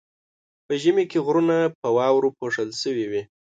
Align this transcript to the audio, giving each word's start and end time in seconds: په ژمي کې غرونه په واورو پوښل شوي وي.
په 0.65 0.73
ژمي 0.81 1.05
کې 1.11 1.19
غرونه 1.25 1.57
په 1.79 1.87
واورو 1.97 2.35
پوښل 2.37 2.69
شوي 2.81 3.05
وي. 3.11 3.21